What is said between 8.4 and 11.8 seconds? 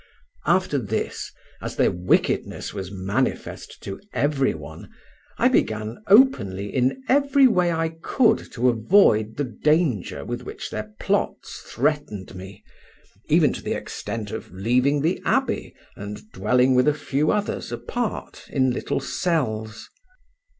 to avoid the danger with which their plots